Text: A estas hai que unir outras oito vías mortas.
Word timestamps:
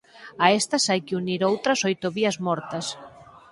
A 0.45 0.47
estas 0.59 0.83
hai 0.89 1.01
que 1.07 1.17
unir 1.21 1.39
outras 1.49 1.79
oito 1.89 2.07
vías 2.17 2.37
mortas. 2.47 2.85